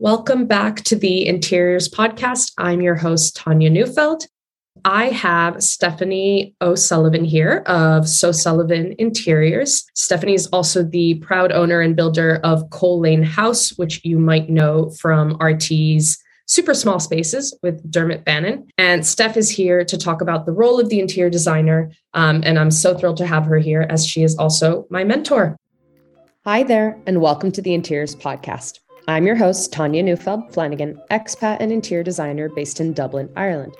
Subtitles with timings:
[0.00, 2.52] Welcome back to the Interiors Podcast.
[2.56, 4.28] I'm your host, Tanya Neufeld.
[4.84, 9.84] I have Stephanie O'Sullivan here of SOSullivan Interiors.
[9.94, 14.48] Stephanie is also the proud owner and builder of Coal Lane House, which you might
[14.48, 18.68] know from RTE's Super Small Spaces with Dermot Bannon.
[18.78, 21.90] And Steph is here to talk about the role of the interior designer.
[22.14, 25.56] Um, and I'm so thrilled to have her here as she is also my mentor.
[26.44, 28.78] Hi there, and welcome to the Interiors Podcast.
[29.08, 33.74] I'm your host, Tanya Neufeld Flanagan, expat and interior designer based in Dublin, Ireland.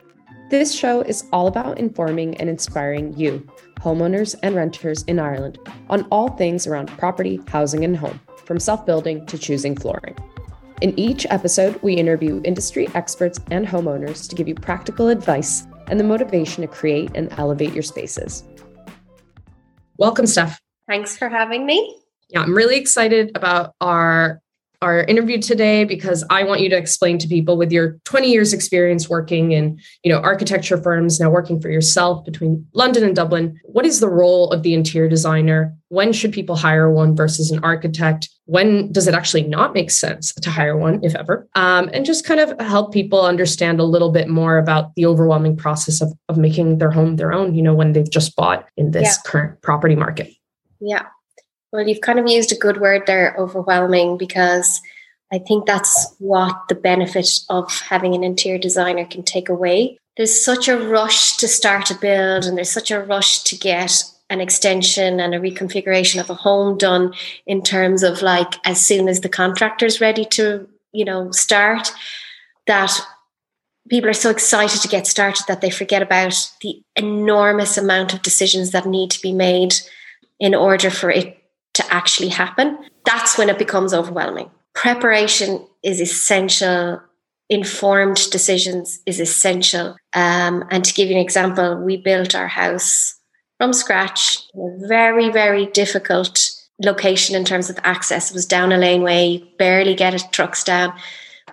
[0.49, 3.47] This show is all about informing and inspiring you,
[3.79, 5.59] homeowners and renters in Ireland,
[5.91, 10.17] on all things around property, housing, and home, from self building to choosing flooring.
[10.81, 16.01] In each episode, we interview industry experts and homeowners to give you practical advice and
[16.01, 18.45] the motivation to create and elevate your spaces.
[19.99, 20.59] Welcome, Steph.
[20.89, 22.01] Thanks for having me.
[22.31, 24.41] Yeah, I'm really excited about our
[24.81, 28.53] our interview today because I want you to explain to people with your 20 years
[28.53, 33.59] experience working in, you know, architecture firms, now working for yourself between London and Dublin,
[33.65, 35.75] what is the role of the interior designer?
[35.89, 38.29] When should people hire one versus an architect?
[38.45, 41.49] When does it actually not make sense to hire one, if ever?
[41.55, 45.57] Um, and just kind of help people understand a little bit more about the overwhelming
[45.57, 48.93] process of, of making their home their own, you know, when they've just bought in
[48.93, 49.31] this yeah.
[49.31, 50.33] current property market.
[50.81, 51.07] Yeah.
[51.73, 54.81] Well, you've kind of used a good word there, overwhelming, because
[55.31, 59.99] I think that's what the benefit of having an interior designer can take away.
[60.17, 64.03] There's such a rush to start a build, and there's such a rush to get
[64.31, 67.15] an extension and a reconfiguration of a home done
[67.47, 71.93] in terms of like as soon as the contractor's ready to, you know, start,
[72.67, 72.99] that
[73.91, 78.23] people are so excited to get started that they forget about the enormous amount of
[78.23, 79.75] decisions that need to be made
[80.41, 81.38] in order for it
[81.79, 84.51] to actually happen, that's when it becomes overwhelming.
[84.75, 87.01] Preparation is essential.
[87.49, 89.97] Informed decisions is essential.
[90.13, 93.15] Um, and to give you an example, we built our house
[93.57, 96.51] from scratch in a very, very difficult
[96.81, 98.31] location in terms of access.
[98.31, 100.93] It was down a laneway, barely get it trucks down.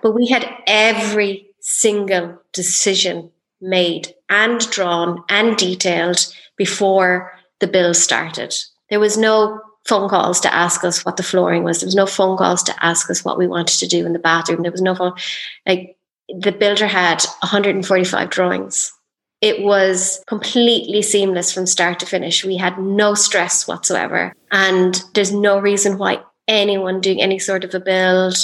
[0.02, 8.54] But we had every single decision made and drawn and detailed before the bill started.
[8.90, 11.80] There was no phone calls to ask us what the flooring was.
[11.80, 14.18] There was no phone calls to ask us what we wanted to do in the
[14.18, 14.62] bathroom.
[14.62, 15.14] There was no phone.
[15.66, 15.96] Like
[16.28, 18.92] the builder had 145 drawings.
[19.40, 22.44] It was completely seamless from start to finish.
[22.44, 24.32] We had no stress whatsoever.
[24.50, 28.36] And there's no reason why anyone doing any sort of a build,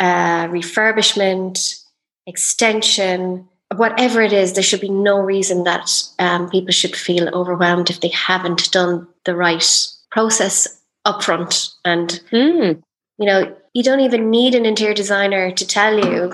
[0.00, 1.82] uh, refurbishment,
[2.26, 7.90] extension, whatever it is, there should be no reason that um, people should feel overwhelmed
[7.90, 12.80] if they haven't done the right process upfront and mm.
[13.18, 16.32] you know you don't even need an interior designer to tell you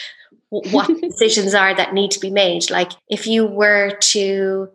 [0.48, 4.68] what decisions are that need to be made like if you were to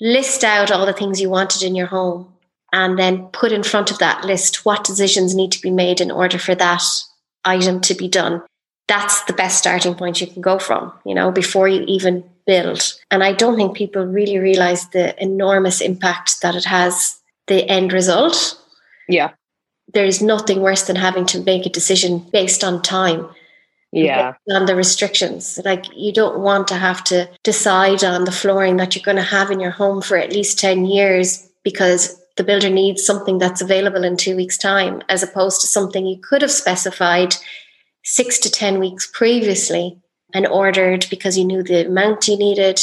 [0.00, 2.32] list out all the things you wanted in your home
[2.72, 6.10] and then put in front of that list what decisions need to be made in
[6.10, 6.82] order for that
[7.44, 8.40] item to be done
[8.86, 12.94] that's the best starting point you can go from you know before you even build
[13.10, 17.92] and i don't think people really realize the enormous impact that it has the end
[17.92, 18.60] result.
[19.08, 19.32] Yeah.
[19.92, 23.28] There's nothing worse than having to make a decision based on time.
[23.92, 24.34] Yeah.
[24.50, 25.60] On the restrictions.
[25.64, 29.22] Like you don't want to have to decide on the flooring that you're going to
[29.22, 33.60] have in your home for at least 10 years because the builder needs something that's
[33.60, 37.36] available in two weeks' time, as opposed to something you could have specified
[38.02, 39.96] six to 10 weeks previously
[40.34, 42.80] and ordered because you knew the amount you needed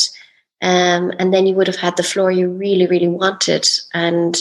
[0.62, 3.68] um, and then you would have had the floor you really, really wanted.
[3.94, 4.38] And,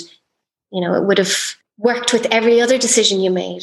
[0.70, 1.34] you know, it would have
[1.78, 3.62] worked with every other decision you made.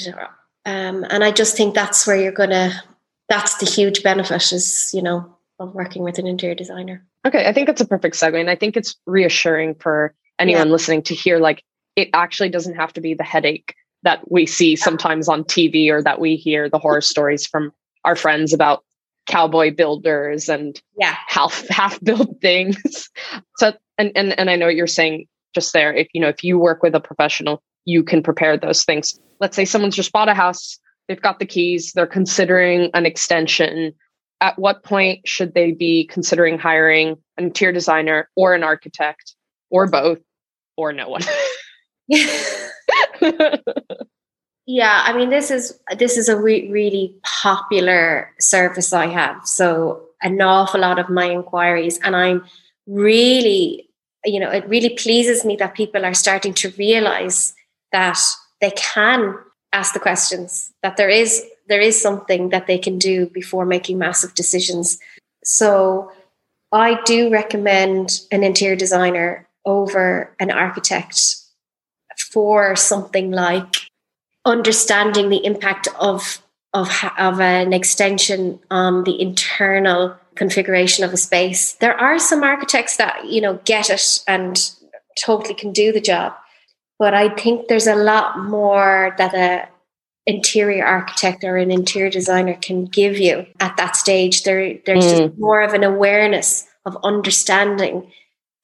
[0.65, 2.83] Um, and I just think that's where you're going to,
[3.29, 7.05] that's the huge benefit is, you know, of working with an interior designer.
[7.25, 7.47] Okay.
[7.47, 8.39] I think that's a perfect segue.
[8.39, 10.71] And I think it's reassuring for anyone yeah.
[10.71, 11.63] listening to hear like
[11.95, 16.01] it actually doesn't have to be the headache that we see sometimes on TV or
[16.03, 17.73] that we hear the horror stories from
[18.05, 18.83] our friends about
[19.27, 21.15] cowboy builders and yeah.
[21.27, 23.09] half half built things.
[23.57, 25.93] So and, and and i know what you're saying just there.
[25.93, 29.17] If you know if you work with a professional you can prepare those things.
[29.39, 33.93] Let's say someone's just bought a house they've got the keys they're considering an extension.
[34.39, 39.35] At what point should they be considering hiring an interior designer or an architect
[39.71, 40.19] or both
[40.75, 41.23] or no one?
[42.07, 42.45] Yeah,
[45.05, 49.47] I mean this is this is a re- really popular service I have.
[49.47, 52.43] So an awful lot of my inquiries, and I'm
[52.85, 53.89] really,
[54.25, 57.53] you know, it really pleases me that people are starting to realize
[57.93, 58.19] that
[58.59, 59.35] they can
[59.71, 60.73] ask the questions.
[60.83, 64.99] That there is there is something that they can do before making massive decisions.
[65.45, 66.11] So
[66.73, 71.37] I do recommend an interior designer over an architect
[72.33, 73.86] for something like
[74.47, 76.41] understanding the impact of
[76.73, 81.73] of, of an extension on the internal configuration of a space.
[81.73, 84.71] There are some architects that you know get it and
[85.19, 86.33] totally can do the job,
[86.97, 89.69] but I think there's a lot more that a
[90.27, 94.43] interior architect or an interior designer can give you at that stage.
[94.43, 95.17] There, there's mm.
[95.17, 98.11] just more of an awareness of understanding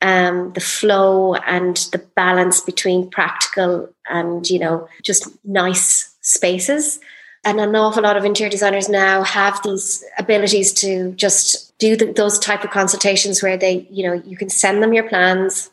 [0.03, 7.00] um, the flow and the balance between practical and you know just nice spaces.
[7.45, 12.13] And an awful lot of interior designers now have these abilities to just do the,
[12.13, 15.69] those type of consultations where they, you know, you can send them your plans,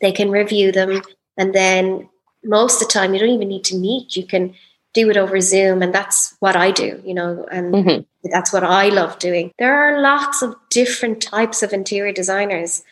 [0.00, 1.02] they can review them,
[1.36, 2.08] and then
[2.44, 4.14] most of the time you don't even need to meet.
[4.14, 4.54] You can
[4.94, 5.82] do it over Zoom.
[5.82, 8.30] And that's what I do, you know, and mm-hmm.
[8.30, 9.52] that's what I love doing.
[9.58, 12.82] There are lots of different types of interior designers.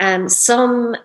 [0.00, 0.96] Um, some,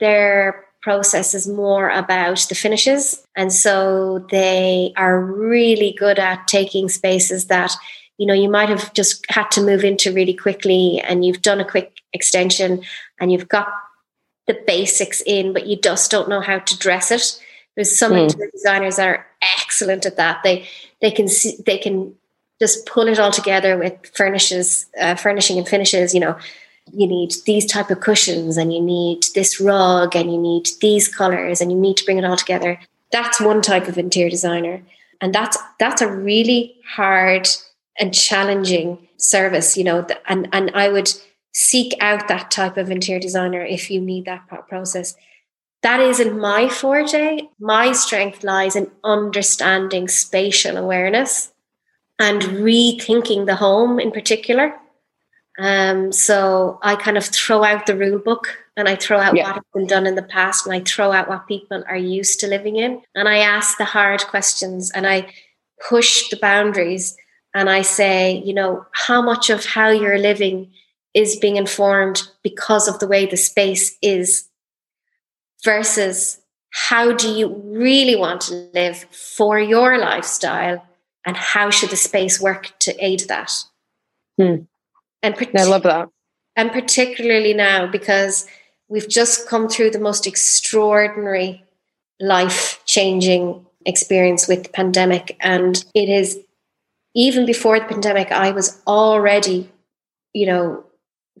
[0.00, 3.22] their process is more about the finishes.
[3.36, 7.72] And so they are really good at taking spaces that,
[8.18, 11.60] you know, you might have just had to move into really quickly and you've done
[11.60, 12.82] a quick extension
[13.20, 13.68] and you've got
[14.46, 17.40] the basics in, but you just don't know how to dress it.
[17.76, 18.24] There's some mm.
[18.24, 19.26] interior designers that are
[19.58, 20.42] excellent at that.
[20.42, 20.68] They
[21.00, 22.14] they can see they can
[22.60, 26.12] just pull it all together with furnishes, uh, furnishing and finishes.
[26.12, 26.38] You know,
[26.92, 31.08] you need these type of cushions, and you need this rug, and you need these
[31.08, 32.78] colors, and you need to bring it all together.
[33.12, 34.82] That's one type of interior designer,
[35.20, 37.48] and that's that's a really hard
[37.98, 39.76] and challenging service.
[39.76, 41.12] You know, and and I would
[41.52, 45.16] seek out that type of interior designer if you need that process
[45.82, 47.48] that isn't my forte.
[47.58, 51.52] My strength lies in understanding spatial awareness
[52.18, 54.78] and rethinking the home in particular.
[55.60, 59.44] Um, so I kind of throw out the rule book and I throw out yeah.
[59.44, 62.40] what has been done in the past and I throw out what people are used
[62.40, 63.02] to living in.
[63.14, 65.30] And I ask the hard questions and I
[65.86, 67.14] push the boundaries
[67.54, 70.72] and I say, you know, how much of how you're living
[71.12, 74.48] is being informed because of the way the space is
[75.62, 76.40] versus
[76.70, 80.82] how do you really want to live for your lifestyle
[81.26, 83.52] and how should the space work to aid that
[84.38, 84.62] hmm.
[85.22, 86.08] And i love that
[86.56, 88.46] and particularly now because
[88.88, 91.64] we've just come through the most extraordinary
[92.20, 96.38] life changing experience with the pandemic and it is
[97.14, 99.70] even before the pandemic i was already
[100.34, 100.84] you know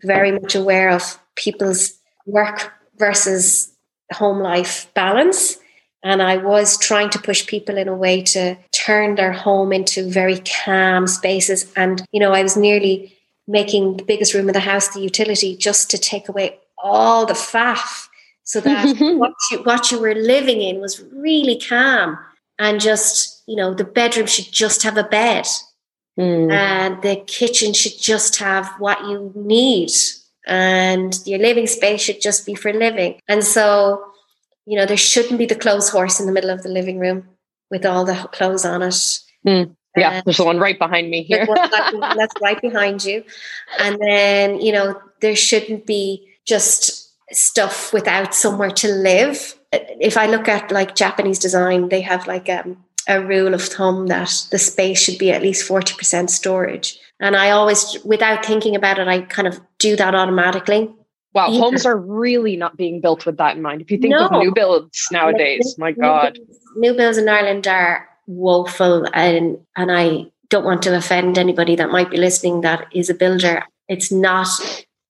[0.02, 3.72] very much aware of people's work versus
[4.12, 5.58] home life balance.
[6.02, 10.08] And I was trying to push people in a way to turn their home into
[10.08, 11.70] very calm spaces.
[11.76, 13.18] And, you know, I was nearly
[13.50, 17.34] making the biggest room in the house the utility just to take away all the
[17.34, 18.06] faff
[18.44, 22.18] so that what, you, what you were living in was really calm
[22.58, 25.46] and just, you know, the bedroom should just have a bed.
[26.18, 26.52] Mm.
[26.52, 29.90] And the kitchen should just have what you need
[30.46, 33.20] and your living space should just be for living.
[33.28, 34.04] And so,
[34.66, 37.28] you know, there shouldn't be the clothes horse in the middle of the living room
[37.70, 39.18] with all the clothes on it.
[39.46, 39.76] Mm.
[39.96, 41.46] Yeah, there's the one right behind me here.
[41.70, 43.24] that's right behind you.
[43.78, 49.58] And then, you know, there shouldn't be just stuff without somewhere to live.
[49.72, 52.76] If I look at like Japanese design, they have like um,
[53.08, 56.98] a rule of thumb that the space should be at least 40% storage.
[57.20, 60.90] And I always, without thinking about it, I kind of do that automatically.
[61.32, 63.82] Wow, homes are really not being built with that in mind.
[63.82, 64.26] If you think no.
[64.26, 66.40] of new builds nowadays, my God.
[66.74, 71.90] New builds in Ireland are woeful and and I don't want to offend anybody that
[71.90, 73.64] might be listening that is a builder.
[73.88, 74.48] It's not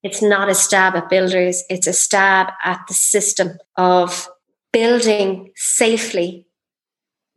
[0.03, 4.29] it's not a stab at builders, it's a stab at the system of
[4.73, 6.47] building safely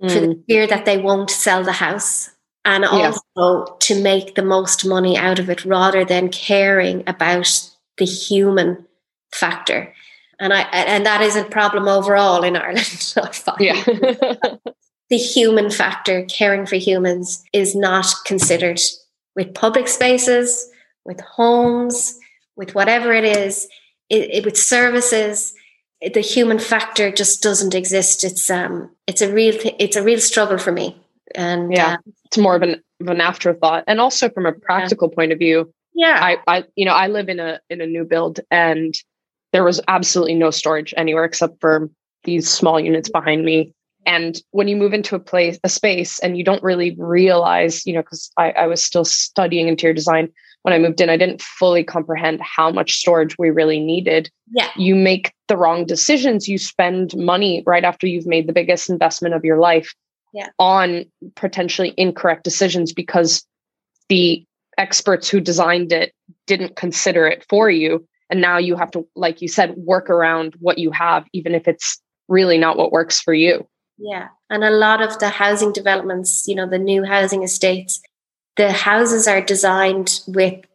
[0.01, 0.11] mm.
[0.11, 0.45] for the mm.
[0.45, 2.29] fear that they won't sell the house
[2.63, 3.65] and also yeah.
[3.79, 8.85] to make the most money out of it rather than caring about the human
[9.33, 9.93] factor.
[10.39, 13.13] And I and that is a problem overall in Ireland.
[13.59, 13.83] yeah.
[15.13, 18.81] the human factor, caring for humans, is not considered
[19.35, 20.67] with public spaces,
[21.05, 22.17] with homes,
[22.55, 23.67] with whatever it is,
[24.09, 25.53] it, it, with services.
[26.01, 28.23] The human factor just doesn't exist.
[28.23, 30.99] It's um, it's a real, th- it's a real struggle for me.
[31.35, 35.09] And yeah, uh, it's more of an of an afterthought, and also from a practical
[35.11, 35.15] yeah.
[35.15, 35.71] point of view.
[35.93, 38.95] Yeah, I, I, you know, I live in a in a new build, and
[39.51, 41.91] there was absolutely no storage anywhere except for
[42.23, 43.75] these small units behind me.
[44.05, 47.93] And when you move into a place, a space, and you don't really realize, you
[47.93, 50.29] know, because I, I was still studying interior design
[50.63, 54.31] when I moved in, I didn't fully comprehend how much storage we really needed.
[54.51, 54.69] Yeah.
[54.77, 56.47] You make the wrong decisions.
[56.47, 59.93] You spend money right after you've made the biggest investment of your life
[60.33, 60.47] yeah.
[60.59, 61.05] on
[61.35, 63.45] potentially incorrect decisions because
[64.07, 64.45] the
[64.77, 66.13] experts who designed it
[66.47, 68.07] didn't consider it for you.
[68.29, 71.67] And now you have to, like you said, work around what you have, even if
[71.67, 73.67] it's really not what works for you.
[73.97, 74.29] Yeah.
[74.49, 78.01] And a lot of the housing developments, you know, the new housing estates,
[78.57, 80.65] the houses are designed with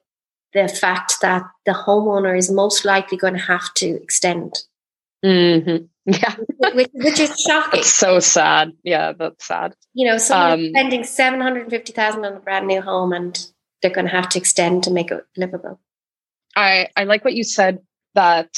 [0.55, 4.63] the fact that the homeowner is most likely going to have to extend.
[5.25, 5.85] Mm-hmm.
[6.11, 6.37] Yeah.
[6.73, 7.81] which, which, is shocking.
[7.81, 8.73] It's so sad.
[8.83, 9.75] Yeah, that's sad.
[9.93, 13.39] You know, someone um, spending 750000 on a brand new home and
[13.83, 15.79] they're going to have to extend to make it livable.
[16.57, 17.81] I, I like what you said
[18.15, 18.49] that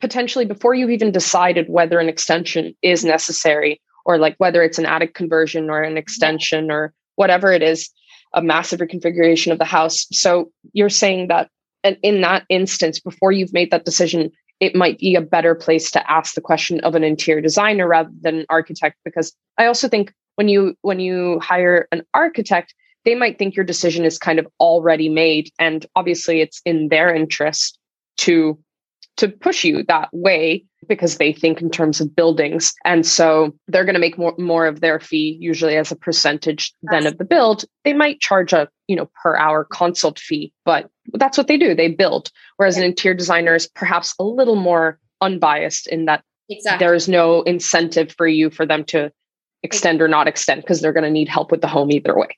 [0.00, 4.86] potentially before you've even decided whether an extension is necessary or like whether it's an
[4.86, 7.90] attic conversion or an extension or whatever it is,
[8.34, 10.06] a massive reconfiguration of the house.
[10.12, 11.50] So you're saying that
[12.02, 14.30] in that instance, before you've made that decision,
[14.60, 18.10] it might be a better place to ask the question of an interior designer rather
[18.20, 18.96] than an architect.
[19.04, 23.64] Because I also think when you when you hire an architect, they might think your
[23.64, 27.78] decision is kind of already made, and obviously it's in their interest
[28.18, 28.58] to
[29.22, 33.84] to push you that way because they think in terms of buildings and so they're
[33.84, 37.24] going to make more, more of their fee usually as a percentage than of the
[37.24, 41.56] build they might charge a you know per hour consult fee but that's what they
[41.56, 42.82] do they build whereas yeah.
[42.82, 46.84] an interior designer is perhaps a little more unbiased in that exactly.
[46.84, 49.12] there is no incentive for you for them to
[49.62, 50.04] extend exactly.
[50.04, 52.36] or not extend because they're going to need help with the home either way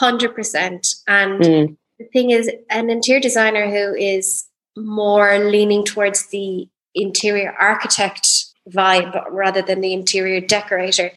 [0.00, 1.76] 100% and mm.
[1.98, 4.44] the thing is an interior designer who is
[4.76, 11.12] more leaning towards the interior architect vibe rather than the interior decorator.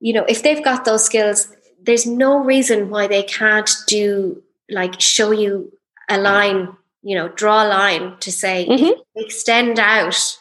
[0.00, 1.48] You know, if they've got those skills,
[1.82, 5.72] there's no reason why they can't do like show you
[6.08, 6.68] a line,
[7.02, 9.00] you know, draw a line to say mm-hmm.
[9.16, 10.38] extend out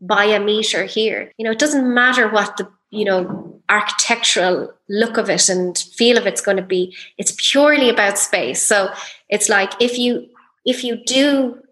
[0.00, 1.32] by a meter here.
[1.38, 6.16] You know, it doesn't matter what the, you know, architectural look of it and feel
[6.16, 6.94] of it's going to be.
[7.18, 8.62] It's purely about space.
[8.62, 8.92] So
[9.28, 10.28] it's like if you
[10.64, 11.62] if you do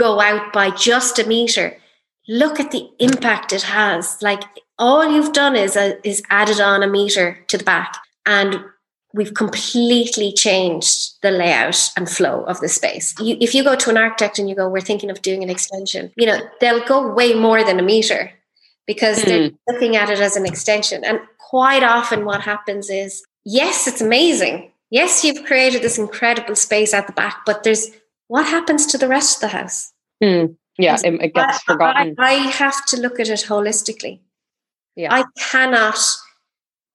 [0.00, 1.76] go out by just a meter,
[2.26, 4.16] look at the impact it has.
[4.22, 4.42] Like
[4.78, 8.64] all you've done is uh, is added on a meter to the back, and
[9.12, 13.14] we've completely changed the layout and flow of the space.
[13.20, 15.50] You, if you go to an architect and you go, "We're thinking of doing an
[15.50, 18.32] extension," you know they'll go way more than a meter
[18.86, 19.26] because mm.
[19.26, 21.04] they're looking at it as an extension.
[21.04, 24.72] And quite often, what happens is, yes, it's amazing.
[24.90, 27.90] Yes, you've created this incredible space at the back, but there's
[28.30, 29.92] what happens to the rest of the house?
[30.22, 32.14] Mm, yeah, it, it, gets I, forgotten.
[32.16, 34.20] I, I have to look at it holistically.
[34.94, 35.12] Yeah.
[35.12, 35.98] I cannot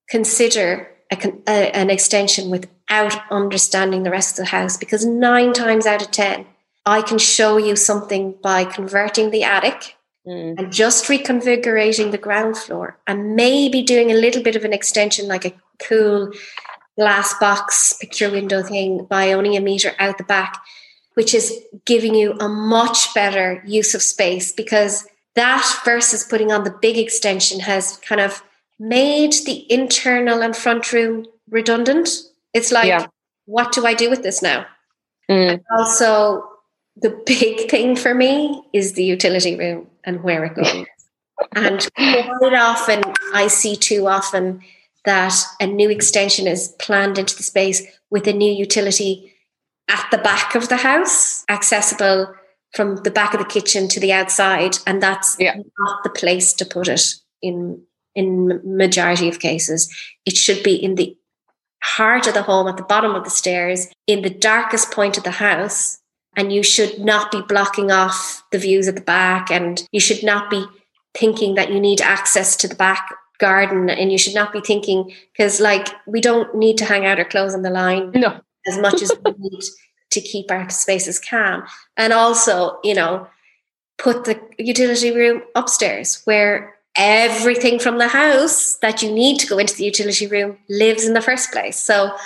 [0.08, 5.84] consider a, a, an extension without understanding the rest of the house because nine times
[5.84, 6.46] out of 10,
[6.86, 9.94] I can show you something by converting the attic
[10.26, 10.58] mm.
[10.58, 15.28] and just reconfiguring the ground floor and maybe doing a little bit of an extension
[15.28, 16.32] like a cool
[16.96, 20.62] glass box picture window thing by only a meter out the back
[21.16, 21.50] which is
[21.86, 26.98] giving you a much better use of space because that versus putting on the big
[26.98, 28.42] extension has kind of
[28.78, 32.10] made the internal and front room redundant.
[32.52, 33.06] It's like, yeah.
[33.46, 34.66] what do I do with this now?
[35.30, 35.62] Mm.
[35.76, 36.44] also,
[36.96, 40.84] the big thing for me is the utility room and where it goes.
[41.56, 44.60] and quite often, I see too often
[45.06, 49.32] that a new extension is planned into the space with a new utility
[49.88, 52.34] at the back of the house, accessible
[52.74, 55.56] from the back of the kitchen to the outside, and that's yeah.
[55.78, 57.82] not the place to put it in
[58.14, 59.94] in majority of cases.
[60.24, 61.16] It should be in the
[61.82, 65.24] heart of the home, at the bottom of the stairs, in the darkest point of
[65.24, 65.98] the house,
[66.36, 70.24] and you should not be blocking off the views at the back, and you should
[70.24, 70.64] not be
[71.16, 75.12] thinking that you need access to the back garden and you should not be thinking
[75.32, 78.78] because like we don't need to hang out our clothes on the line no as
[78.78, 79.62] much as we need
[80.10, 81.64] to keep our spaces calm.
[81.96, 83.26] And also, you know,
[83.98, 89.58] put the utility room upstairs where everything from the house that you need to go
[89.58, 91.78] into the utility room lives in the first place.
[91.78, 92.16] So,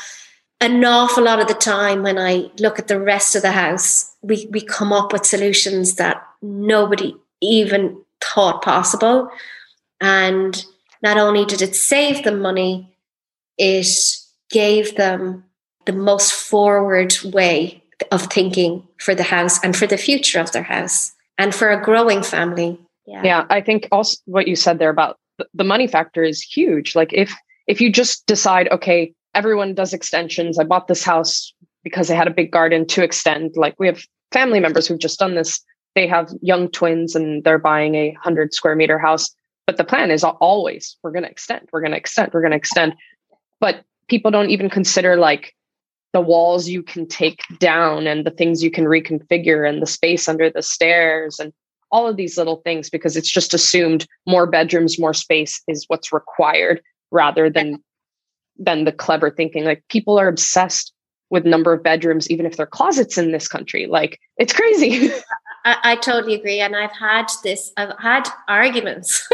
[0.62, 4.14] an awful lot of the time when I look at the rest of the house,
[4.20, 9.30] we, we come up with solutions that nobody even thought possible.
[10.02, 10.62] And
[11.02, 12.94] not only did it save them money,
[13.56, 13.88] it
[14.50, 15.44] gave them
[15.86, 20.62] the most forward way of thinking for the house and for the future of their
[20.62, 22.78] house and for a growing family.
[23.06, 23.22] Yeah.
[23.24, 25.18] yeah, I think also what you said there about
[25.54, 26.94] the money factor is huge.
[26.94, 27.34] Like if
[27.66, 30.58] if you just decide, okay, everyone does extensions.
[30.58, 33.52] I bought this house because I had a big garden to extend.
[33.56, 35.60] Like we have family members who've just done this.
[35.94, 39.30] They have young twins and they're buying a hundred square meter house.
[39.66, 42.50] But the plan is always we're going to extend, we're going to extend, we're going
[42.50, 42.94] to extend.
[43.60, 45.54] But people don't even consider like
[46.12, 50.28] the walls you can take down and the things you can reconfigure and the space
[50.28, 51.52] under the stairs and
[51.92, 56.12] all of these little things because it's just assumed more bedrooms more space is what's
[56.12, 57.82] required rather than
[58.58, 59.64] than the clever thinking.
[59.64, 60.92] Like people are obsessed
[61.30, 63.86] with number of bedrooms even if they're closets in this country.
[63.86, 65.10] Like it's crazy.
[65.64, 69.28] I, I totally agree and i've had this i've had arguments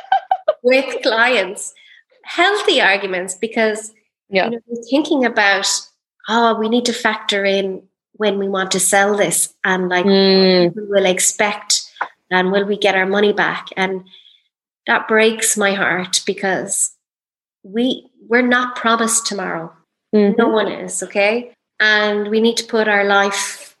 [0.64, 1.72] with clients
[2.24, 3.92] healthy arguments because
[4.28, 4.46] yeah.
[4.46, 5.68] you know, thinking about
[6.28, 10.74] oh we need to factor in when we want to sell this and like mm.
[10.74, 11.90] we will expect
[12.30, 13.68] and will we get our money back?
[13.76, 14.04] And
[14.86, 16.92] that breaks my heart because
[17.62, 19.72] we we're not promised tomorrow.
[20.14, 20.36] Mm-hmm.
[20.38, 21.52] no one is okay?
[21.78, 23.76] And we need to put our life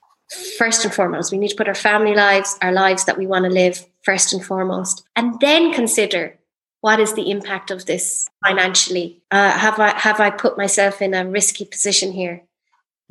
[0.56, 1.32] first and foremost.
[1.32, 4.32] We need to put our family lives our lives that we want to live first
[4.32, 5.04] and foremost.
[5.16, 6.38] And then consider
[6.80, 9.22] what is the impact of this financially?
[9.30, 12.42] Uh, have I have I put myself in a risky position here?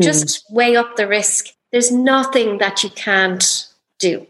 [0.01, 0.03] Mm-hmm.
[0.03, 1.47] Just weigh up the risk.
[1.71, 3.67] There's nothing that you can't
[3.99, 4.25] do.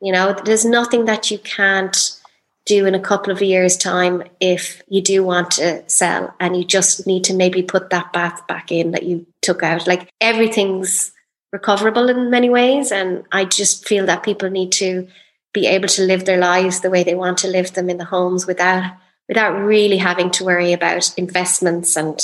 [0.00, 2.18] You know, there's nothing that you can't
[2.64, 6.64] do in a couple of years' time if you do want to sell and you
[6.64, 9.86] just need to maybe put that bath back in that you took out.
[9.86, 11.12] Like everything's
[11.52, 12.92] recoverable in many ways.
[12.92, 15.08] And I just feel that people need to
[15.52, 18.04] be able to live their lives the way they want to live them in the
[18.04, 18.96] homes without
[19.28, 22.20] without really having to worry about investments and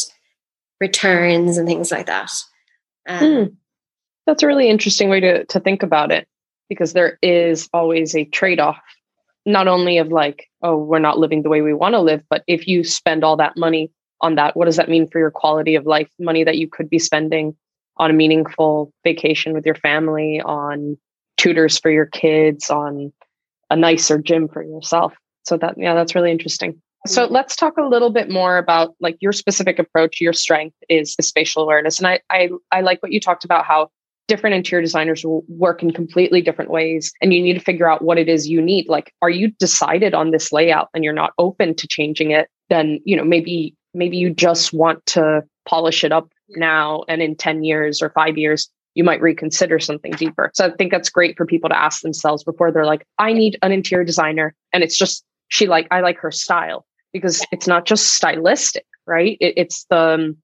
[0.80, 2.30] returns and things like that.
[3.08, 3.56] Um, mm.
[4.26, 6.26] That's a really interesting way to to think about it
[6.68, 8.80] because there is always a trade off,
[9.46, 12.44] not only of like, oh, we're not living the way we want to live, but
[12.46, 15.76] if you spend all that money on that, what does that mean for your quality
[15.76, 16.10] of life?
[16.18, 17.56] Money that you could be spending
[17.96, 20.98] on a meaningful vacation with your family, on
[21.36, 23.12] tutors for your kids, on
[23.70, 25.14] a nicer gym for yourself.
[25.44, 26.80] So that yeah, that's really interesting.
[27.06, 27.34] So mm-hmm.
[27.34, 30.20] let's talk a little bit more about like your specific approach.
[30.20, 33.64] Your strength is, is spatial awareness, and I, I I like what you talked about
[33.64, 33.90] how
[34.26, 38.02] different interior designers will work in completely different ways, and you need to figure out
[38.02, 38.88] what it is you need.
[38.88, 42.48] Like, are you decided on this layout and you're not open to changing it?
[42.68, 47.36] Then you know maybe maybe you just want to polish it up now, and in
[47.36, 50.50] ten years or five years you might reconsider something deeper.
[50.54, 53.56] So I think that's great for people to ask themselves before they're like, I need
[53.62, 54.56] an interior designer.
[54.72, 59.38] And it's just, she like, I like her style because it's not just stylistic, right?
[59.40, 60.36] It, it's the, um,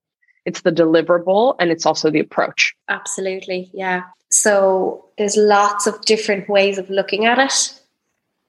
[0.45, 2.73] it's the deliverable and it's also the approach.
[2.87, 3.69] Absolutely.
[3.73, 4.03] Yeah.
[4.31, 7.81] So there's lots of different ways of looking at it.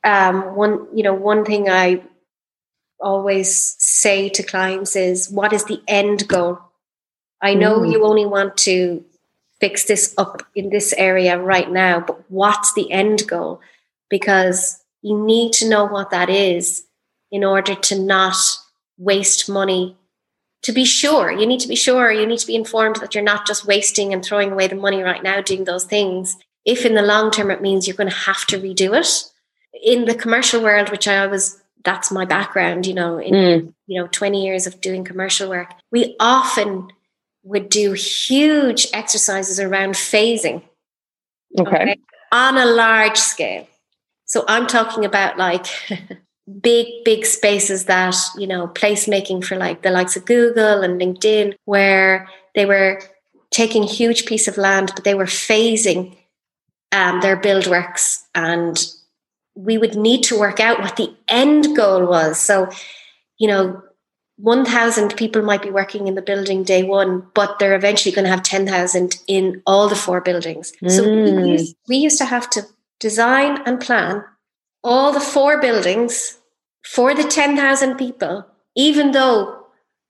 [0.04, 2.00] Um, one, you know, one thing I
[3.00, 6.60] always say to clients is, what is the end goal?
[7.42, 7.90] I know mm.
[7.90, 9.04] you only want to
[9.60, 13.60] fix this up in this area right now, but what's the end goal?
[14.10, 16.84] Because you need to know what that is
[17.30, 18.36] in order to not
[18.98, 19.96] waste money.
[20.62, 23.22] To be sure, you need to be sure, you need to be informed that you're
[23.22, 26.36] not just wasting and throwing away the money right now doing those things.
[26.64, 29.30] If in the long term it means you're going to have to redo it.
[29.84, 33.74] In the commercial world, which I always that's my background, you know, in mm.
[33.86, 36.88] you know, 20 years of doing commercial work, we often
[37.46, 40.62] would do huge exercises around phasing.
[41.58, 41.76] Okay.
[41.76, 41.96] okay.
[42.32, 43.68] On a large scale.
[44.24, 45.66] So I'm talking about like
[46.60, 51.54] big, big spaces that, you know, placemaking for like the likes of Google and LinkedIn,
[51.66, 53.00] where they were
[53.50, 56.16] taking huge piece of land, but they were phasing
[56.90, 58.26] um, their build works.
[58.34, 58.76] And
[59.54, 62.40] we would need to work out what the end goal was.
[62.40, 62.68] So,
[63.38, 63.82] you know,
[64.38, 68.30] 1,000 people might be working in the building day one, but they're eventually going to
[68.30, 70.72] have 10,000 in all the four buildings.
[70.82, 70.90] Mm.
[70.90, 71.48] So we mm.
[71.48, 72.62] used, we used to have to
[73.00, 74.24] design and plan
[74.84, 76.38] all the four buildings
[76.84, 78.46] for the 10,000 people,
[78.76, 79.64] even though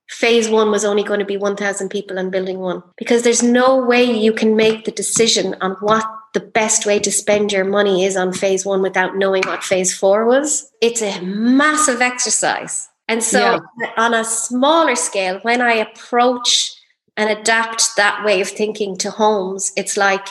[0.09, 3.85] phase one was only going to be 1,000 people in building one, because there's no
[3.85, 8.05] way you can make the decision on what the best way to spend your money
[8.05, 10.71] is on phase one without knowing what phase four was.
[10.83, 12.89] It's a massive exercise.
[13.09, 13.91] And so, yeah.
[13.97, 16.75] on a smaller scale, when I approach
[17.17, 20.27] and adapt that way of thinking to homes, it's like,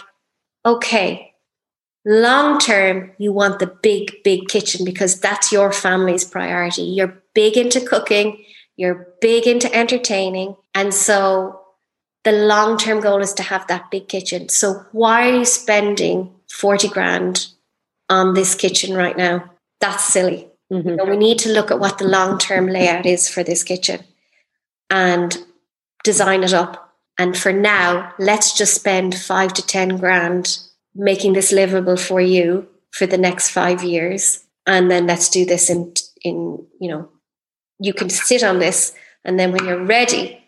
[0.65, 1.33] okay,
[2.05, 6.83] long term, you want the big, big kitchen because that's your family's priority.
[6.83, 8.43] You're big into cooking,
[8.75, 10.55] you're big into entertaining.
[10.73, 11.61] And so,
[12.25, 14.49] the long term goal is to have that big kitchen.
[14.49, 17.47] So, why are you spending 40 grand
[18.09, 19.49] on this kitchen right now?
[19.79, 20.89] That's silly Mm-hmm.
[20.89, 23.63] You know, we need to look at what the long term layout is for this
[23.63, 24.03] kitchen
[24.89, 25.37] and
[26.03, 26.93] design it up.
[27.17, 30.59] And for now, let's just spend five to 10 grand
[30.93, 34.43] making this livable for you for the next five years.
[34.65, 37.09] And then let's do this in, in, you know,
[37.79, 38.93] you can sit on this.
[39.23, 40.41] And then when you're ready,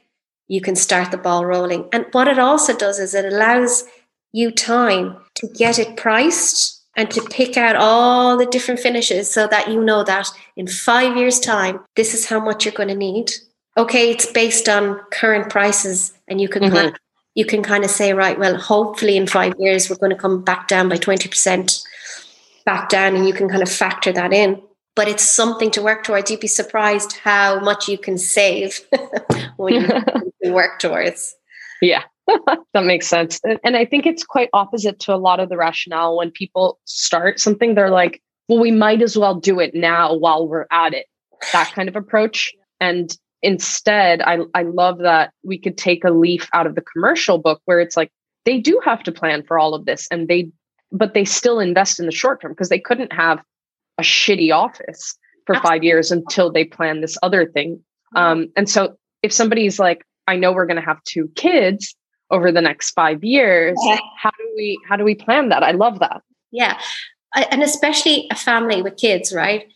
[0.48, 1.88] you can start the ball rolling.
[1.92, 3.84] And what it also does is it allows
[4.32, 9.48] you time to get it priced and to pick out all the different finishes so
[9.48, 12.96] that you know that in five years' time, this is how much you're going to
[12.96, 13.32] need.
[13.78, 16.76] Okay, it's based on current prices, and you can mm-hmm.
[16.76, 16.96] kind of,
[17.36, 20.44] you can kind of say, right, well, hopefully in five years we're going to come
[20.44, 21.84] back down by twenty percent,
[22.66, 24.60] back down, and you can kind of factor that in.
[24.96, 26.32] But it's something to work towards.
[26.32, 28.82] You'd be surprised how much you can save
[29.58, 29.76] when
[30.42, 31.36] you work towards.
[31.80, 32.02] Yeah,
[32.74, 33.40] that makes sense.
[33.64, 37.40] And I think it's quite opposite to a lot of the rationale when people start
[37.40, 41.08] something, they're like, well, we might as well do it now while we're at it.
[41.54, 42.54] That kind of approach.
[42.80, 47.38] And instead, I, I love that we could take a leaf out of the commercial
[47.38, 48.12] book where it's like,
[48.46, 50.50] they do have to plan for all of this and they,
[50.92, 53.40] but they still invest in the short term because they couldn't have
[53.98, 57.82] a shitty office for five years until they plan this other thing.
[58.16, 61.96] Um, and so if somebody's like, I know we're going to have two kids,
[62.30, 64.00] over the next five years yeah.
[64.18, 65.64] how do we how do we plan that?
[65.64, 66.22] I love that.
[66.52, 66.80] Yeah.
[67.52, 69.68] And especially a family with kids right?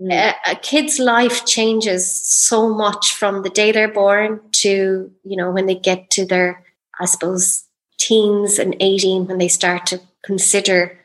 [0.00, 0.12] Mm.
[0.12, 5.50] a, a kid's life changes so much from the day they're born to you know
[5.50, 6.64] when they get to their
[6.98, 7.64] i suppose
[7.98, 10.98] teens and 18 when they start to consider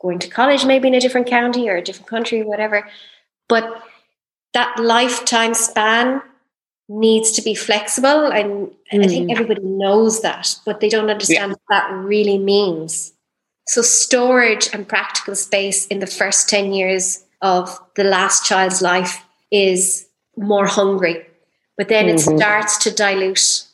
[0.00, 2.88] going to college maybe in a different county or a different country whatever.
[3.48, 3.82] But
[4.54, 6.22] that lifetime span
[6.88, 9.04] needs to be flexible and mm.
[9.04, 9.32] i think mm.
[9.32, 11.54] everybody knows that but they don't understand yeah.
[11.54, 13.12] what that really means
[13.68, 19.24] so storage and practical space in the first 10 years of the last child's life
[19.50, 21.26] is more hungry
[21.76, 22.14] but then mm-hmm.
[22.14, 23.64] it starts to dilute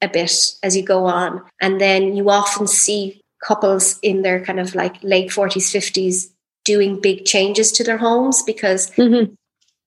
[0.00, 4.60] a bit as you go on and then you often see couples in their kind
[4.60, 6.30] of like late 40s 50s
[6.64, 9.34] doing big changes to their homes because mm-hmm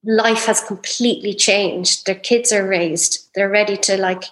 [0.07, 2.05] life has completely changed.
[2.05, 3.29] Their kids are raised.
[3.35, 4.23] They're ready to like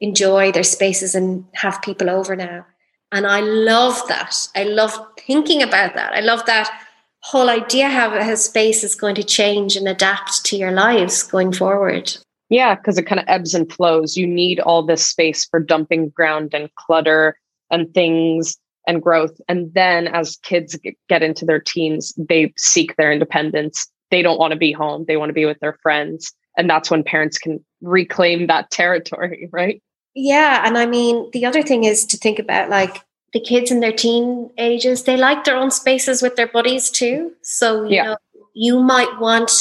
[0.00, 2.66] enjoy their spaces and have people over now.
[3.10, 4.46] And I love that.
[4.54, 4.94] I love
[5.26, 6.12] thinking about that.
[6.12, 6.70] I love that
[7.20, 11.52] whole idea how a space is going to change and adapt to your lives going
[11.52, 12.14] forward.
[12.50, 14.16] Yeah, because it kind of ebbs and flows.
[14.16, 17.38] You need all this space for dumping ground and clutter
[17.70, 19.40] and things and growth.
[19.48, 24.52] And then as kids get into their teens, they seek their independence they don't want
[24.52, 25.04] to be home.
[25.06, 26.32] They want to be with their friends.
[26.56, 29.82] And that's when parents can reclaim that territory, right?
[30.14, 30.62] Yeah.
[30.66, 33.92] And I mean, the other thing is to think about like the kids in their
[33.92, 37.32] teen ages, they like their own spaces with their buddies too.
[37.42, 38.04] So, you yeah.
[38.04, 38.16] know,
[38.54, 39.52] you might want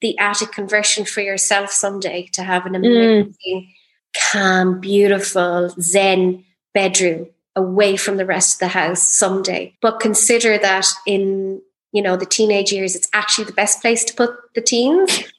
[0.00, 2.78] the attic conversion for yourself someday to have an mm.
[2.78, 4.32] amazing, mm.
[4.32, 9.74] calm, beautiful, zen bedroom away from the rest of the house someday.
[9.80, 14.14] But consider that in you know the teenage years it's actually the best place to
[14.14, 15.24] put the teens.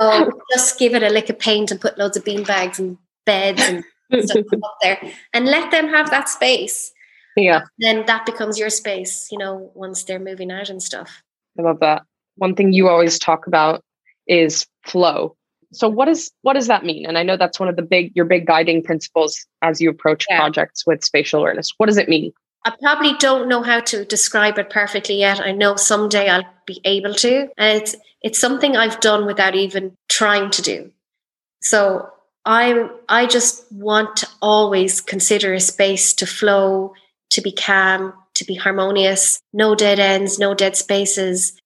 [0.00, 2.96] So just give it a lick of paint and put loads of bean bags and
[3.26, 3.84] beds and
[4.24, 4.98] stuff up there
[5.34, 6.90] and let them have that space.
[7.36, 7.64] Yeah.
[7.78, 11.22] Then that becomes your space you know once they're moving out and stuff.
[11.58, 12.04] I love that.
[12.36, 13.84] One thing you always talk about
[14.26, 15.36] is flow.
[15.70, 17.04] So what is what does that mean?
[17.04, 20.24] And i know that's one of the big your big guiding principles as you approach
[20.30, 20.38] yeah.
[20.38, 21.74] projects with spatial awareness.
[21.76, 22.32] What does it mean
[22.66, 25.38] I probably don't know how to describe it perfectly yet.
[25.38, 27.48] I know someday I'll be able to.
[27.56, 30.90] And it's it's something I've done without even trying to do.
[31.62, 32.08] So
[32.44, 36.92] I I just want to always consider a space to flow,
[37.30, 41.56] to be calm, to be harmonious, no dead ends, no dead spaces.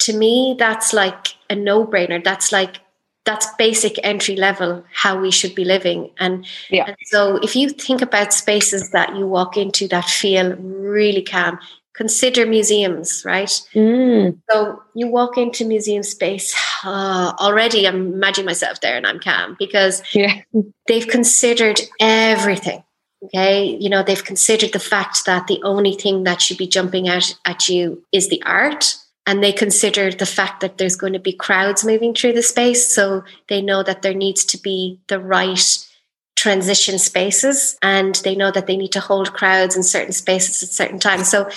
[0.00, 2.22] To me, that's like a no-brainer.
[2.22, 2.80] That's like
[3.28, 6.86] that's basic entry level how we should be living and, yeah.
[6.86, 11.58] and, so if you think about spaces that you walk into that feel really calm
[11.92, 14.34] consider museums right mm.
[14.48, 19.54] so you walk into museum space uh, already i'm imagining myself there and i'm calm
[19.58, 20.40] because yeah.
[20.86, 22.82] they've considered everything
[23.22, 27.10] okay you know they've considered the fact that the only thing that should be jumping
[27.10, 28.94] out at you is the art
[29.28, 32.92] and they consider the fact that there's going to be crowds moving through the space
[32.92, 35.86] so they know that there needs to be the right
[36.34, 40.70] transition spaces and they know that they need to hold crowds in certain spaces at
[40.70, 41.48] certain times so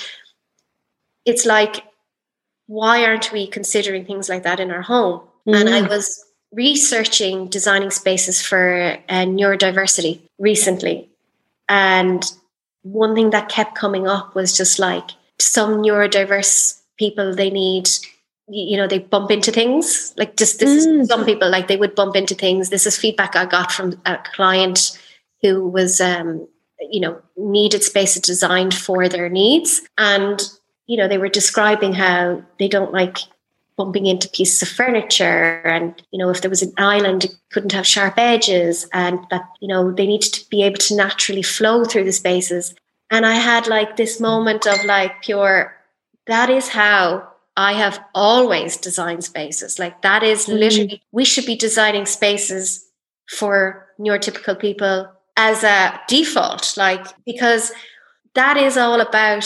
[1.26, 1.86] it's like
[2.68, 5.56] why aren't we considering things like that in our home mm.
[5.56, 11.10] and i was researching designing spaces for uh, neurodiversity recently
[11.70, 12.34] and
[12.82, 17.90] one thing that kept coming up was just like some neurodiverse people they need
[18.48, 20.14] you know they bump into things.
[20.18, 21.02] Like just this mm.
[21.02, 22.70] is some people like they would bump into things.
[22.70, 25.00] This is feedback i got from a client
[25.42, 26.48] who was um
[26.96, 29.82] you know needed spaces designed for their needs.
[29.98, 30.42] And
[30.86, 33.20] you know they were describing how they don't like
[33.78, 35.62] bumping into pieces of furniture.
[35.66, 38.88] And you know if there was an island it couldn't have sharp edges.
[38.92, 42.76] And that you know they needed to be able to naturally flow through the spaces.
[43.10, 45.81] And i had like this moment of like pure
[46.32, 49.78] that is how I have always designed spaces.
[49.80, 50.58] Like that is mm.
[50.58, 52.88] literally, we should be designing spaces
[53.30, 57.72] for neurotypical people as a default, like, because
[58.36, 59.46] that is all about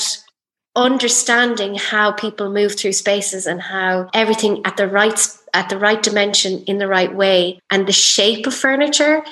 [0.76, 6.04] understanding how people move through spaces and how everything at the right at the right
[6.04, 9.24] dimension in the right way and the shape of furniture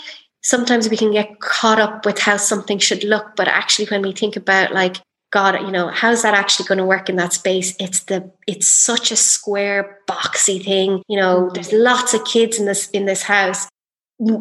[0.42, 4.14] sometimes we can get caught up with how something should look but actually when we
[4.14, 5.02] think about like
[5.34, 7.76] God, you know, how's that actually going to work in that space?
[7.80, 11.02] It's the it's such a square, boxy thing.
[11.08, 11.54] You know, mm-hmm.
[11.56, 13.68] there's lots of kids in this in this house.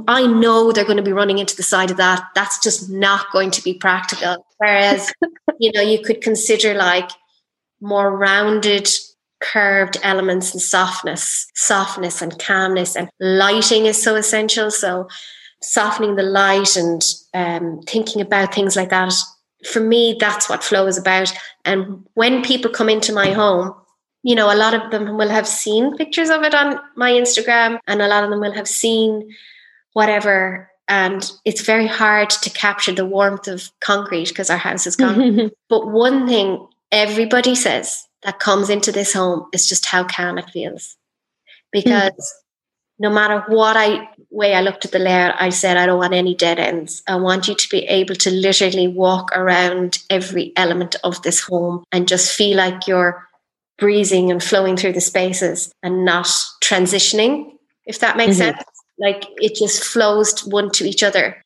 [0.06, 2.28] I know they're going to be running into the side of that.
[2.34, 4.44] That's just not going to be practical.
[4.58, 5.10] Whereas,
[5.58, 7.08] you know, you could consider like
[7.80, 8.86] more rounded,
[9.40, 14.70] curved elements and softness, softness and calmness, and lighting is so essential.
[14.70, 15.08] So,
[15.62, 17.02] softening the light and
[17.32, 19.14] um, thinking about things like that
[19.64, 21.32] for me, that's what flow is about.
[21.64, 23.74] And when people come into my home,
[24.22, 27.78] you know, a lot of them will have seen pictures of it on my Instagram,
[27.86, 29.34] and a lot of them will have seen
[29.94, 30.70] whatever.
[30.88, 35.52] And it's very hard to capture the warmth of concrete because our house is concrete.
[35.68, 40.50] but one thing everybody says that comes into this home is just how calm it
[40.50, 40.96] feels.
[41.74, 41.80] Hmm.
[41.80, 42.41] Because
[43.02, 46.14] no matter what I way I looked at the layout, I said I don't want
[46.14, 47.02] any dead ends.
[47.08, 51.82] I want you to be able to literally walk around every element of this home
[51.90, 53.26] and just feel like you're
[53.76, 56.26] breezing and flowing through the spaces and not
[56.62, 57.52] transitioning,
[57.86, 58.56] if that makes mm-hmm.
[58.56, 58.62] sense.
[58.98, 61.42] Like it just flows one to each other.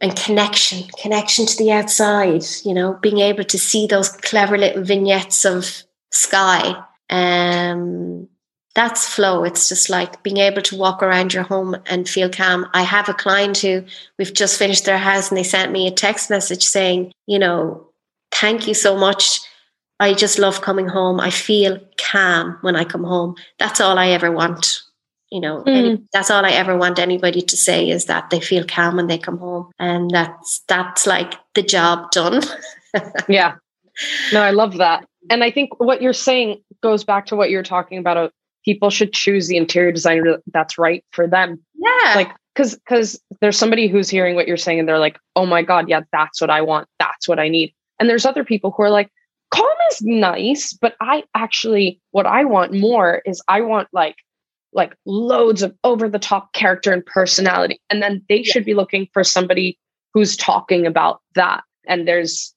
[0.00, 4.84] And connection, connection to the outside, you know, being able to see those clever little
[4.84, 6.74] vignettes of sky.
[7.08, 8.28] Um,
[8.78, 9.42] that's flow.
[9.42, 12.64] It's just like being able to walk around your home and feel calm.
[12.74, 13.82] I have a client who
[14.20, 17.88] we've just finished their house and they sent me a text message saying, you know,
[18.30, 19.40] thank you so much.
[19.98, 21.18] I just love coming home.
[21.18, 23.34] I feel calm when I come home.
[23.58, 24.80] That's all I ever want.
[25.32, 25.76] You know, mm.
[25.76, 29.08] any, that's all I ever want anybody to say is that they feel calm when
[29.08, 29.72] they come home.
[29.80, 32.42] And that's that's like the job done.
[33.28, 33.56] yeah.
[34.32, 35.04] No, I love that.
[35.30, 38.32] And I think what you're saying goes back to what you're talking about
[38.68, 41.58] people should choose the interior designer that's right for them.
[41.74, 42.12] Yeah.
[42.14, 45.62] Like because because there's somebody who's hearing what you're saying and they're like, oh my
[45.62, 46.86] God, yeah, that's what I want.
[46.98, 47.72] That's what I need.
[47.98, 49.10] And there's other people who are like,
[49.50, 54.16] calm is nice, but I actually what I want more is I want like
[54.74, 57.80] like loads of over the top character and personality.
[57.88, 58.52] And then they yeah.
[58.52, 59.78] should be looking for somebody
[60.12, 61.64] who's talking about that.
[61.86, 62.54] And there's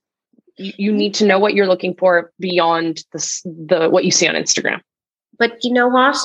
[0.58, 4.28] you, you need to know what you're looking for beyond the the what you see
[4.28, 4.82] on Instagram.
[5.38, 6.17] But you know what?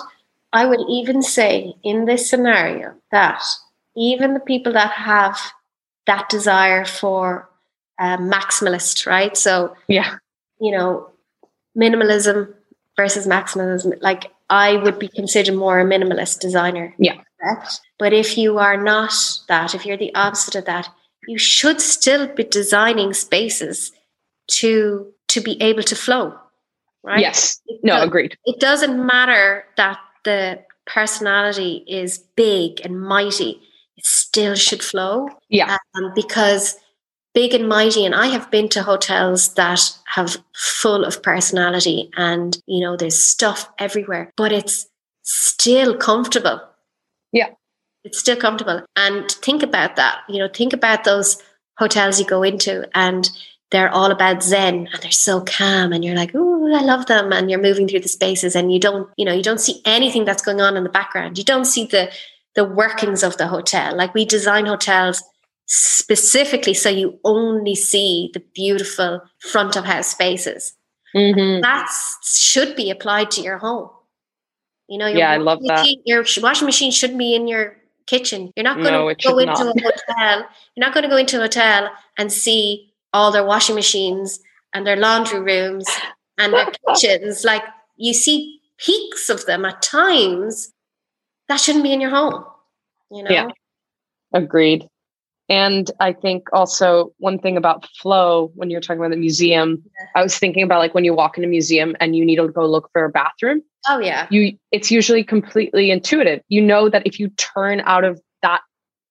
[0.53, 3.42] I would even say in this scenario that
[3.97, 5.38] even the people that have
[6.07, 7.49] that desire for
[7.99, 9.37] a maximalist, right?
[9.37, 10.16] So, yeah,
[10.61, 11.11] you know,
[11.77, 12.55] minimalism
[12.97, 16.95] versus maximalism, like I would be considered more a minimalist designer.
[16.99, 17.21] Yeah.
[17.40, 17.81] Correct?
[17.99, 19.12] But if you are not
[19.49, 20.88] that, if you're the opposite of that,
[21.29, 23.92] you should still be designing spaces
[24.49, 26.35] to to be able to flow
[27.07, 27.21] right?
[27.21, 27.61] Yes.
[27.83, 28.37] no, agreed.
[28.45, 33.61] It doesn't matter that the personality is big and mighty.
[33.97, 35.29] It still should flow.
[35.49, 35.77] Yeah.
[35.95, 36.77] Um, because
[37.33, 42.59] big and mighty, and I have been to hotels that have full of personality and,
[42.66, 44.87] you know, there's stuff everywhere, but it's
[45.23, 46.61] still comfortable.
[47.33, 47.51] Yeah.
[48.05, 48.83] It's still comfortable.
[48.97, 50.21] And think about that.
[50.29, 51.42] You know, think about those
[51.77, 53.29] hotels you go into and
[53.70, 57.33] they're all about Zen and they're so calm and you're like, oh, I love them.
[57.33, 60.24] And you're moving through the spaces and you don't, you know, you don't see anything
[60.24, 61.38] that's going on in the background.
[61.38, 62.11] You don't see the
[62.55, 63.94] the workings of the hotel.
[63.94, 65.22] Like we design hotels
[65.66, 70.74] specifically so you only see the beautiful front of house spaces.
[71.14, 71.61] Mm-hmm.
[71.62, 71.90] That
[72.24, 73.90] should be applied to your home.
[74.88, 76.09] You know, yeah, I love machine, that.
[76.09, 77.76] Your washing machine shouldn't be in your
[78.07, 78.52] kitchen.
[78.55, 79.76] You're not going no, to go into not.
[79.76, 80.48] a hotel.
[80.76, 84.40] You're not going to go into a hotel and see all their washing machines
[84.73, 85.87] and their laundry rooms
[86.38, 87.45] and their kitchens.
[87.45, 87.62] Like
[87.97, 90.73] you see peaks of them at times.
[91.49, 92.45] That shouldn't be in your home.
[93.11, 93.31] You know?
[93.31, 93.49] Yeah.
[94.33, 94.88] Agreed.
[95.49, 100.07] And I think also one thing about flow when you're talking about the museum, yeah.
[100.16, 102.49] I was thinking about like when you walk in a museum and you need to
[102.49, 103.62] go look for a bathroom.
[103.88, 104.27] Oh yeah.
[104.31, 106.40] You it's usually completely intuitive.
[106.49, 108.62] You know that if you turn out of that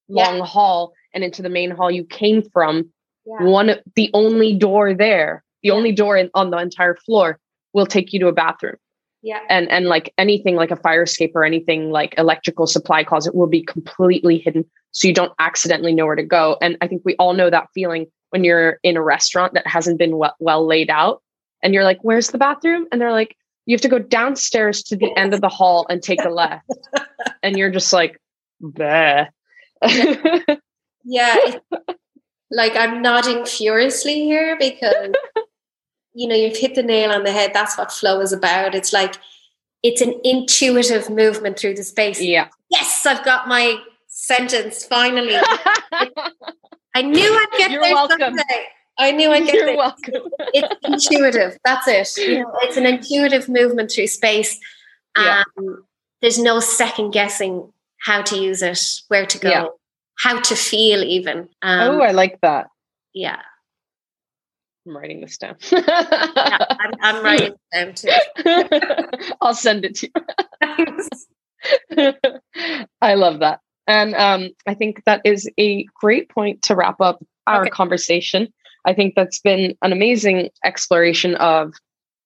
[0.10, 0.46] long yeah.
[0.46, 2.90] hall and into the main hall you came from,
[3.26, 3.44] yeah.
[3.44, 7.40] one the only door there, the only door in, on the entire floor
[7.74, 8.76] will take you to a bathroom.
[9.22, 9.40] Yeah.
[9.50, 13.48] And and like anything like a fire escape or anything like electrical supply closet will
[13.48, 16.58] be completely hidden so you don't accidentally know where to go.
[16.62, 19.98] And I think we all know that feeling when you're in a restaurant that hasn't
[19.98, 21.24] been well, well laid out
[21.64, 23.36] and you're like, "Where's the bathroom?" and they're like,
[23.66, 26.70] "You have to go downstairs to the end of the hall and take a left."
[27.44, 28.22] and you're just like,
[28.62, 29.26] "Bah."
[29.82, 30.46] yeah.
[31.04, 31.56] yeah
[32.52, 35.14] like I'm nodding furiously here because
[36.14, 37.52] you know you've hit the nail on the head.
[37.54, 38.76] That's what flow is about.
[38.76, 39.16] It's like
[39.84, 42.22] it's an intuitive movement through the space.
[42.22, 42.48] Yeah.
[42.70, 43.78] Yes, I've got my
[44.08, 45.36] sentence finally.
[46.96, 48.20] I knew I'd get You're there welcome.
[48.20, 48.66] someday.
[48.98, 49.78] I knew I'd get You're there.
[49.78, 50.14] welcome.
[50.54, 51.58] It's intuitive.
[51.66, 52.26] That's it.
[52.28, 54.58] You know, it's an intuitive movement through space.
[55.18, 55.44] Yeah.
[55.58, 55.84] Um,
[56.22, 58.80] there's no second guessing how to use it,
[59.10, 59.66] where to go, Yeah.
[60.18, 61.50] How to feel, even.
[61.62, 62.68] Um, oh, I like that.
[63.14, 63.40] yeah.
[64.88, 65.56] I'm writing this down.
[65.72, 69.32] yeah I'm, I'm writing it down too.
[69.42, 70.12] I'll send it to
[71.98, 72.14] you.
[73.02, 73.62] I love that.
[73.88, 77.70] And um, I think that is a great point to wrap up our Okay.
[77.72, 78.48] conversation.
[78.86, 81.74] I think that's been an amazing exploration of,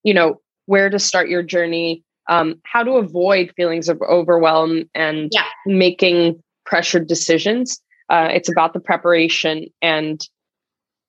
[0.04, 5.30] you know, where to start your journey, um, how to avoid feelings of overwhelm and
[5.34, 5.46] Yeah.
[5.66, 7.82] making pressured decisions.
[8.10, 10.22] Uh, it's about the preparation and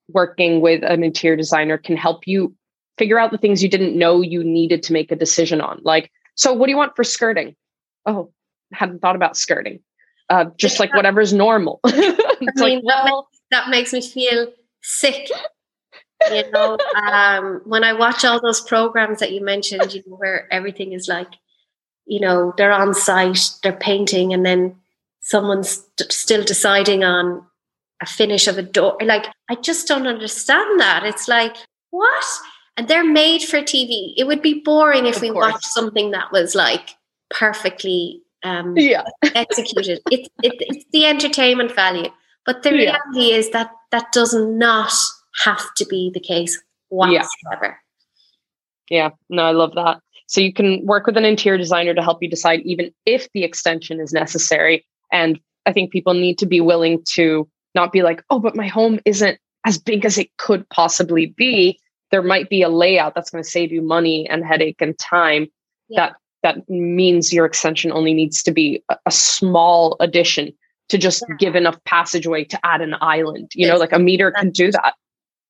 [0.09, 2.53] working with an interior designer can help you
[2.97, 5.79] figure out the things you didn't know you needed to make a decision on.
[5.83, 7.55] Like, so what do you want for skirting?
[8.05, 8.31] Oh,
[8.73, 9.79] hadn't thought about skirting.
[10.29, 11.79] Uh, just like whatever's normal.
[11.85, 15.29] I mean, like, well, that makes me feel sick.
[16.31, 20.51] You know, um, when I watch all those programs that you mentioned, you know, where
[20.51, 21.29] everything is like,
[22.05, 24.80] you know, they're on site, they're painting, and then
[25.31, 27.25] someone's st- still deciding on
[28.01, 28.97] a finish of a door.
[29.01, 31.03] Like, I just don't understand that.
[31.05, 31.55] It's like,
[31.91, 32.25] what?
[32.77, 34.13] And they're made for TV.
[34.17, 35.53] It would be boring if Of we course.
[35.53, 36.95] watched something that was like
[37.29, 39.03] perfectly um, yeah,
[39.35, 39.99] executed.
[40.09, 42.09] It, it, it's the entertainment value.
[42.45, 42.97] But the Yeah.
[43.13, 44.91] reality is that that does not
[45.45, 47.79] have to be the case whatsoever.
[48.89, 49.09] yeah.
[49.29, 49.99] No, I love that.
[50.27, 53.43] So you can work with an interior designer to help you decide even if the
[53.43, 54.85] extension is necessary.
[55.11, 58.67] And I think people need to be willing to not be like, oh, but my
[58.67, 61.79] home isn't as big as it could possibly be.
[62.11, 65.47] There might be a layout that's going to save you money and headache and time.
[65.87, 66.07] Yeah.
[66.07, 70.51] That that means your extension only needs to be a, a small addition
[70.89, 71.35] to just Yeah.
[71.37, 73.51] give enough passageway to add an island.
[73.53, 74.95] You know, like a meter can do that.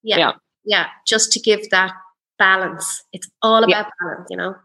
[0.04, 0.18] Yeah.
[0.18, 0.32] Yeah.
[0.66, 0.86] yeah.
[1.08, 1.94] Just to give that
[2.38, 3.04] balance.
[3.14, 4.56] It's all about balance, you know?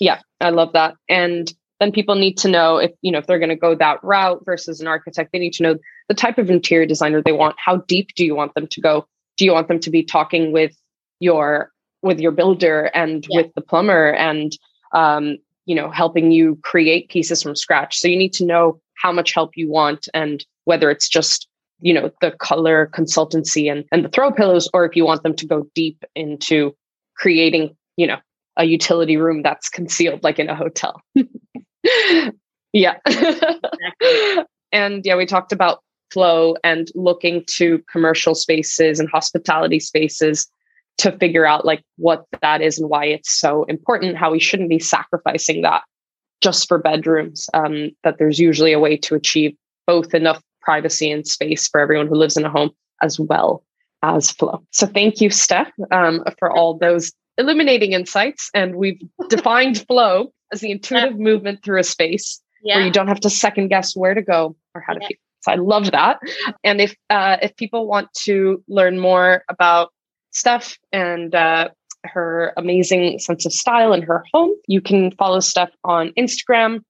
[0.00, 0.94] Yeah, I love that.
[1.08, 4.02] And then people need to know if, you know, if they're going to go that
[4.04, 5.76] route versus an architect, they need to know
[6.08, 7.56] the type of interior designer they want.
[7.58, 9.06] How deep do you want them to go?
[9.36, 10.76] Do you want them to be talking with
[11.20, 13.42] your with your builder and Yeah.
[13.42, 14.56] with the plumber and
[14.92, 17.98] um, you know, helping you create pieces from scratch.
[17.98, 21.48] So you need to know how much help you want and whether it's just
[21.80, 25.34] you know the color consultancy and and the throw pillows or if you want them
[25.34, 26.74] to go deep into
[27.16, 28.18] creating you know
[28.56, 31.00] a utility room that's concealed like in a hotel
[32.72, 32.96] yeah.
[34.72, 40.48] And yeah we talked about flow and looking to commercial spaces and hospitality spaces
[40.98, 44.68] to figure out like what that is and why it's so important how we shouldn't
[44.68, 45.82] be sacrificing that
[46.40, 49.54] just for bedrooms um, that there's usually a way to achieve
[49.86, 52.70] both enough privacy and space for everyone who lives in a home
[53.02, 53.64] as well
[54.02, 54.62] as flow.
[54.70, 60.60] So thank you steph um, for all those illuminating insights and we've defined flow as
[60.60, 64.22] the intuitive movement through a space where you don't have to second guess where to
[64.22, 65.08] go or how to Yeah.
[65.08, 66.20] feel so i love that
[66.64, 69.90] and if uh, if people want to learn more about
[70.32, 71.68] Steph and uh,
[72.04, 74.50] her amazing sense of style in her home.
[74.68, 76.82] You can follow Steph on Instagram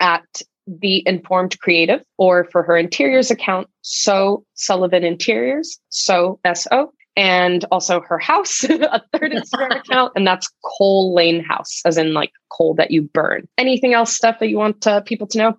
[0.00, 0.24] at
[0.66, 7.64] the informed creative or for her interiors account, so Sullivan Interiors, so S O, and
[7.70, 12.32] also her house, a third Instagram account, and that's Coal Lane House, as in like
[12.50, 13.46] coal that you burn.
[13.58, 15.58] Anything else, Steph, that you want uh, people to know?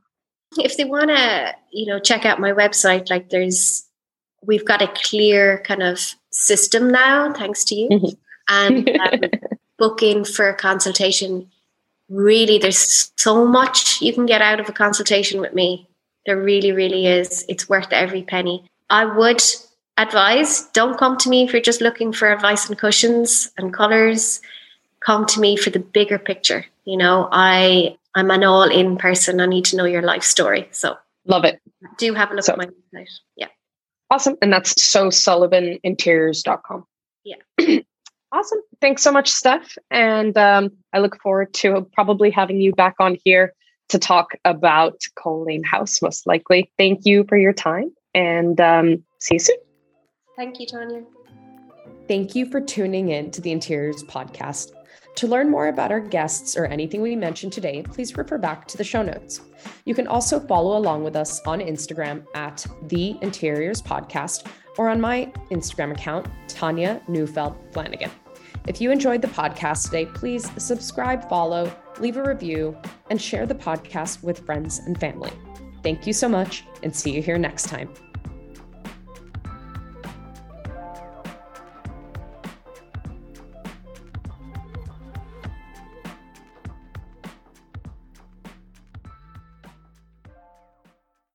[0.58, 3.88] if they want to you know check out my website like there's
[4.46, 5.98] we've got a clear kind of
[6.32, 8.18] system now thanks to you Mhm.
[8.50, 9.20] and um,
[9.78, 11.50] book in for a consultation
[12.10, 15.88] really there's so much you can get out of a consultation with me
[16.26, 19.42] there really really is it's worth every penny I would
[19.98, 24.42] advise don't come to me if you're just looking for advice on cushions and colors.
[25.00, 26.66] Come to me for the bigger picture.
[26.86, 29.40] You know, I I'm an all in person.
[29.40, 30.68] I need to know your life story.
[30.72, 31.62] So love it.
[31.98, 33.08] Do have a look so, at my website.
[33.36, 33.48] Yeah.
[34.10, 34.36] Awesome.
[34.42, 36.86] And that's so sullivaninteriors.com.
[37.24, 37.36] Yeah.
[38.32, 38.60] awesome.
[38.82, 39.78] Thanks so much, Steph.
[39.90, 43.54] And um, I look forward to probably having you back on here
[43.90, 46.72] to talk about Coal Lane House, most likely.
[46.78, 49.58] Thank you for your time and um, see you soon.
[50.42, 51.04] Thank you, Tanya.
[52.08, 54.72] Thank you for tuning in to the Interiors Podcast.
[55.18, 58.76] To learn more about our guests or anything we mentioned today, please refer back to
[58.76, 59.42] the show notes.
[59.86, 64.48] You can also follow along with us on Instagram at the Interiors Podcast
[64.80, 68.10] or on my Instagram account, Tanya Neufeld Flanagan.
[68.68, 72.76] If you enjoyed the podcast today, please subscribe, follow, leave a review,
[73.12, 75.32] and share the podcast with friends and family.
[75.84, 77.94] Thank you so much, and see you here next time.